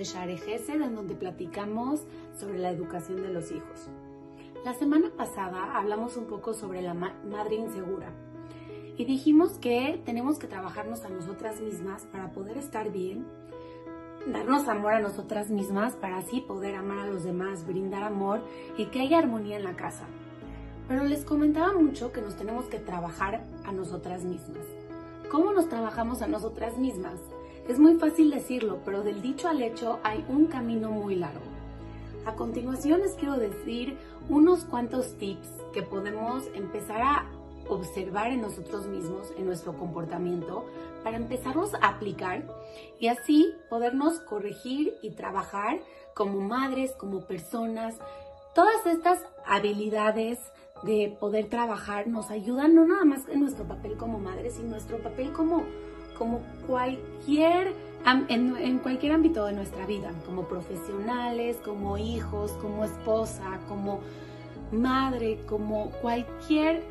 de 0.00 0.04
Share 0.04 0.38
Gesed, 0.38 0.80
en 0.80 0.94
donde 0.94 1.14
platicamos 1.14 2.00
sobre 2.34 2.58
la 2.58 2.70
educación 2.70 3.22
de 3.22 3.28
los 3.28 3.52
hijos. 3.52 3.90
La 4.64 4.72
semana 4.72 5.10
pasada 5.14 5.76
hablamos 5.76 6.16
un 6.16 6.24
poco 6.24 6.54
sobre 6.54 6.80
la 6.80 6.94
madre 6.94 7.56
insegura 7.56 8.10
y 8.96 9.04
dijimos 9.04 9.58
que 9.58 10.00
tenemos 10.06 10.38
que 10.38 10.46
trabajarnos 10.46 11.04
a 11.04 11.10
nosotras 11.10 11.60
mismas 11.60 12.06
para 12.06 12.32
poder 12.32 12.56
estar 12.56 12.90
bien, 12.90 13.26
darnos 14.26 14.68
amor 14.68 14.94
a 14.94 15.00
nosotras 15.00 15.50
mismas 15.50 15.96
para 15.96 16.16
así 16.16 16.40
poder 16.40 16.76
amar 16.76 17.00
a 17.00 17.06
los 17.06 17.22
demás, 17.22 17.66
brindar 17.66 18.02
amor 18.02 18.40
y 18.78 18.86
que 18.86 19.02
haya 19.02 19.18
armonía 19.18 19.58
en 19.58 19.64
la 19.64 19.76
casa. 19.76 20.06
Pero 20.88 21.04
les 21.04 21.26
comentaba 21.26 21.74
mucho 21.74 22.10
que 22.10 22.22
nos 22.22 22.36
tenemos 22.36 22.64
que 22.66 22.78
trabajar 22.78 23.44
a 23.66 23.72
nosotras 23.72 24.24
mismas. 24.24 24.64
¿Cómo 25.30 25.52
nos 25.52 25.68
trabajamos 25.68 26.22
a 26.22 26.26
nosotras 26.26 26.78
mismas? 26.78 27.20
Es 27.70 27.78
muy 27.78 27.94
fácil 27.98 28.32
decirlo, 28.32 28.80
pero 28.84 29.04
del 29.04 29.22
dicho 29.22 29.46
al 29.46 29.62
hecho 29.62 30.00
hay 30.02 30.24
un 30.28 30.46
camino 30.46 30.90
muy 30.90 31.14
largo. 31.14 31.46
A 32.26 32.34
continuación 32.34 32.98
les 32.98 33.12
quiero 33.12 33.36
decir 33.36 33.96
unos 34.28 34.64
cuantos 34.64 35.16
tips 35.18 35.46
que 35.72 35.84
podemos 35.84 36.48
empezar 36.54 37.00
a 37.00 37.30
observar 37.68 38.32
en 38.32 38.40
nosotros 38.40 38.88
mismos, 38.88 39.32
en 39.38 39.46
nuestro 39.46 39.78
comportamiento, 39.78 40.66
para 41.04 41.16
empezarnos 41.16 41.72
a 41.74 41.90
aplicar 41.90 42.42
y 42.98 43.06
así 43.06 43.54
podernos 43.68 44.18
corregir 44.18 44.96
y 45.00 45.10
trabajar 45.10 45.78
como 46.12 46.40
madres, 46.40 46.90
como 46.98 47.20
personas. 47.28 47.94
Todas 48.52 48.84
estas 48.84 49.20
habilidades 49.46 50.40
de 50.82 51.16
poder 51.20 51.48
trabajar 51.48 52.08
nos 52.08 52.32
ayudan 52.32 52.74
no 52.74 52.84
nada 52.84 53.04
más 53.04 53.28
en 53.28 53.38
nuestro 53.38 53.64
papel 53.68 53.96
como 53.96 54.18
madres, 54.18 54.54
sino 54.54 54.64
en 54.64 54.70
nuestro 54.72 54.98
papel 54.98 55.32
como 55.32 55.62
como 56.20 56.42
cualquier, 56.66 57.72
en, 58.28 58.78
cualquier 58.80 59.12
ámbito 59.12 59.46
de 59.46 59.54
nuestra 59.54 59.86
vida, 59.86 60.12
como 60.26 60.42
profesionales, 60.42 61.56
como 61.64 61.96
hijos, 61.96 62.52
como 62.60 62.84
esposa, 62.84 63.58
como 63.66 64.00
madre, 64.70 65.40
como 65.48 65.92
cualquier 66.02 66.82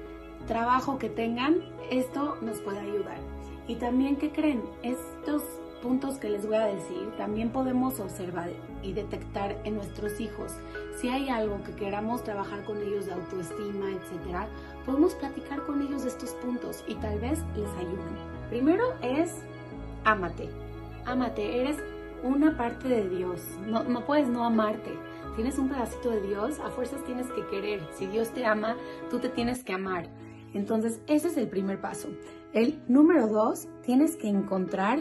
trabajo 0.48 0.98
que 0.98 1.10
tengan, 1.10 1.58
esto 1.92 2.38
nos 2.42 2.58
puede 2.62 2.80
ayudar. 2.80 3.20
Y 3.68 3.76
también, 3.76 4.16
¿qué 4.16 4.32
creen? 4.32 4.64
Estos 4.82 5.44
puntos 5.84 6.18
que 6.18 6.30
les 6.30 6.48
voy 6.48 6.56
a 6.56 6.66
decir, 6.66 7.12
también 7.16 7.52
podemos 7.52 8.00
observar 8.00 8.50
y 8.82 8.94
detectar 8.94 9.56
en 9.64 9.76
nuestros 9.76 10.20
hijos. 10.20 10.54
Si 11.00 11.08
hay 11.08 11.30
algo 11.30 11.62
que 11.64 11.74
queramos 11.74 12.24
trabajar 12.24 12.66
con 12.66 12.82
ellos 12.82 13.06
de 13.06 13.14
autoestima, 13.14 13.92
etcétera, 13.92 14.48
podemos 14.88 15.14
platicar 15.14 15.62
con 15.68 15.84
ellos 15.84 16.02
de 16.02 16.10
estos 16.10 16.32
puntos 16.32 16.84
y 16.88 16.96
tal 16.96 17.20
vez 17.20 17.38
les 17.56 17.70
ayuden. 17.78 18.39
Primero 18.50 18.94
es 19.02 19.34
ámate. 20.04 20.50
Ámate, 21.06 21.62
eres 21.62 21.78
una 22.24 22.58
parte 22.58 22.88
de 22.88 23.10
Dios. 23.10 23.42
No, 23.68 24.06
puedes 24.06 24.28
no 24.28 24.44
amarte. 24.44 24.92
Tienes 25.36 25.58
un 25.58 25.70
pedacito 25.70 26.10
de 26.10 26.22
Dios, 26.22 26.60
a 26.60 26.70
fuerzas 26.70 27.04
tienes 27.06 27.28
que 27.32 27.46
querer. 27.48 27.82
Si 27.94 28.08
Dios 28.08 28.30
te 28.32 28.46
ama, 28.46 28.76
tú 29.10 29.20
te 29.20 29.30
tienes 29.30 29.64
que 29.64 29.74
amar. 29.74 30.10
Entonces, 30.54 31.02
ese 31.08 31.28
es 31.28 31.38
el 31.38 31.48
primer 31.48 31.80
paso. 31.80 32.10
El 32.54 32.82
número 32.88 33.28
dos, 33.28 33.68
tienes 33.84 34.18
que 34.18 34.28
encontrar 34.28 35.00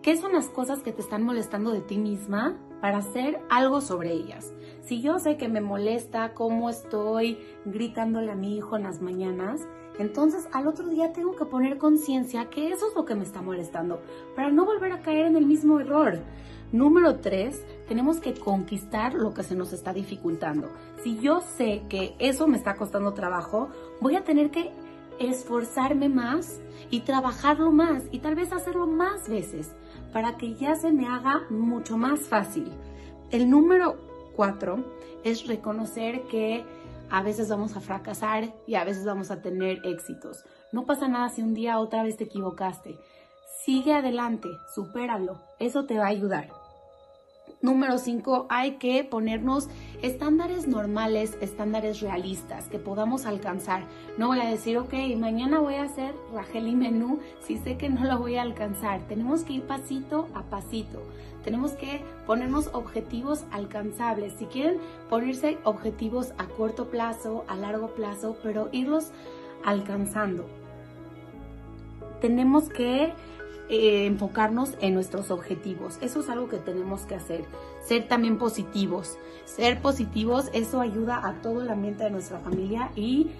qué 0.00 0.16
son 0.16 0.32
las 0.32 0.48
cosas 0.48 0.82
que 0.82 0.92
te 0.92 1.02
están 1.02 1.22
molestando 1.22 1.70
de 1.70 1.82
ti 1.82 1.98
misma 1.98 2.56
para 2.82 2.98
hacer 2.98 3.40
algo 3.48 3.80
sobre 3.80 4.12
ellas. 4.12 4.52
Si 4.82 5.00
yo 5.00 5.20
sé 5.20 5.36
que 5.36 5.48
me 5.48 5.60
molesta 5.60 6.34
cómo 6.34 6.68
estoy 6.68 7.38
gritándole 7.64 8.32
a 8.32 8.34
mi 8.34 8.56
hijo 8.56 8.76
en 8.76 8.82
las 8.82 9.00
mañanas, 9.00 9.60
entonces 10.00 10.48
al 10.52 10.66
otro 10.66 10.88
día 10.88 11.12
tengo 11.12 11.36
que 11.36 11.44
poner 11.44 11.78
conciencia 11.78 12.50
que 12.50 12.72
eso 12.72 12.88
es 12.88 12.96
lo 12.96 13.04
que 13.04 13.14
me 13.14 13.22
está 13.22 13.40
molestando 13.40 14.02
para 14.34 14.50
no 14.50 14.64
volver 14.64 14.90
a 14.90 15.00
caer 15.00 15.26
en 15.26 15.36
el 15.36 15.46
mismo 15.46 15.78
error. 15.78 16.18
Número 16.72 17.20
tres, 17.20 17.64
tenemos 17.86 18.18
que 18.18 18.34
conquistar 18.34 19.14
lo 19.14 19.32
que 19.32 19.44
se 19.44 19.54
nos 19.54 19.72
está 19.72 19.92
dificultando. 19.92 20.68
Si 21.04 21.20
yo 21.20 21.40
sé 21.40 21.82
que 21.88 22.16
eso 22.18 22.48
me 22.48 22.56
está 22.56 22.74
costando 22.74 23.14
trabajo, 23.14 23.68
voy 24.00 24.16
a 24.16 24.24
tener 24.24 24.50
que 24.50 24.72
esforzarme 25.20 26.08
más 26.08 26.60
y 26.90 27.00
trabajarlo 27.00 27.70
más 27.70 28.02
y 28.10 28.18
tal 28.18 28.34
vez 28.34 28.52
hacerlo 28.52 28.88
más 28.88 29.28
veces 29.28 29.72
para 30.12 30.36
que 30.36 30.54
ya 30.54 30.74
se 30.74 30.92
me 30.92 31.06
haga 31.06 31.42
mucho 31.50 31.96
más 31.96 32.20
fácil. 32.20 32.70
El 33.30 33.48
número 33.48 33.96
cuatro 34.36 34.84
es 35.24 35.46
reconocer 35.46 36.22
que 36.24 36.64
a 37.10 37.22
veces 37.22 37.48
vamos 37.48 37.76
a 37.76 37.80
fracasar 37.80 38.54
y 38.66 38.74
a 38.74 38.84
veces 38.84 39.04
vamos 39.04 39.30
a 39.30 39.42
tener 39.42 39.80
éxitos. 39.84 40.44
No 40.72 40.86
pasa 40.86 41.08
nada 41.08 41.28
si 41.28 41.42
un 41.42 41.54
día 41.54 41.78
otra 41.78 42.02
vez 42.02 42.16
te 42.16 42.24
equivocaste. 42.24 42.98
Sigue 43.64 43.92
adelante, 43.92 44.48
supéralo. 44.74 45.40
Eso 45.58 45.84
te 45.84 45.98
va 45.98 46.06
a 46.06 46.08
ayudar. 46.08 46.48
Número 47.62 47.96
5, 47.98 48.46
hay 48.50 48.72
que 48.72 49.04
ponernos 49.04 49.68
estándares 50.02 50.66
normales, 50.66 51.38
estándares 51.40 52.00
realistas 52.00 52.66
que 52.68 52.80
podamos 52.80 53.24
alcanzar. 53.24 53.84
No 54.18 54.26
voy 54.26 54.40
a 54.40 54.48
decir, 54.48 54.78
ok, 54.78 54.92
mañana 55.16 55.60
voy 55.60 55.74
a 55.74 55.84
hacer 55.84 56.12
Rachel 56.34 56.66
y 56.66 56.74
menú 56.74 57.20
si 57.46 57.58
sé 57.58 57.76
que 57.76 57.88
no 57.88 58.04
lo 58.04 58.18
voy 58.18 58.34
a 58.34 58.42
alcanzar. 58.42 59.06
Tenemos 59.06 59.44
que 59.44 59.52
ir 59.52 59.62
pasito 59.62 60.28
a 60.34 60.42
pasito. 60.42 61.04
Tenemos 61.44 61.72
que 61.72 62.02
ponernos 62.26 62.68
objetivos 62.72 63.44
alcanzables. 63.52 64.32
Si 64.40 64.46
quieren 64.46 64.78
ponerse 65.08 65.58
objetivos 65.62 66.32
a 66.38 66.46
corto 66.46 66.90
plazo, 66.90 67.44
a 67.46 67.54
largo 67.54 67.94
plazo, 67.94 68.36
pero 68.42 68.70
irlos 68.72 69.12
alcanzando. 69.64 70.46
Tenemos 72.20 72.68
que 72.68 73.12
eh, 73.68 74.06
enfocarnos 74.06 74.74
en 74.80 74.94
nuestros 74.94 75.30
objetivos. 75.30 75.98
Eso 76.00 76.20
es 76.20 76.28
algo 76.28 76.48
que 76.48 76.58
tenemos 76.58 77.02
que 77.02 77.14
hacer. 77.14 77.44
Ser 77.84 78.08
también 78.08 78.38
positivos. 78.38 79.18
Ser 79.44 79.80
positivos, 79.80 80.50
eso 80.52 80.80
ayuda 80.80 81.26
a 81.26 81.40
todo 81.42 81.62
el 81.62 81.70
ambiente 81.70 82.04
de 82.04 82.10
nuestra 82.10 82.38
familia 82.38 82.90
y 82.96 83.30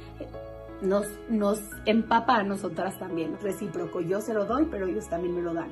nos, 0.80 1.06
nos 1.28 1.60
empapa 1.86 2.36
a 2.36 2.42
nosotras 2.42 2.98
también. 2.98 3.38
Recíproco. 3.40 4.00
Yo 4.00 4.20
se 4.20 4.34
lo 4.34 4.44
doy, 4.44 4.66
pero 4.70 4.86
ellos 4.86 5.08
también 5.08 5.34
me 5.34 5.42
lo 5.42 5.54
dan. 5.54 5.70